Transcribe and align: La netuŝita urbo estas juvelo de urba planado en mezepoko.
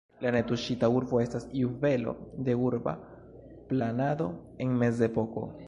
La 0.25 0.29
netuŝita 0.35 0.87
urbo 0.99 1.19
estas 1.23 1.45
juvelo 1.57 2.15
de 2.49 2.57
urba 2.69 2.95
planado 3.69 4.31
en 4.67 4.77
mezepoko. 4.85 5.49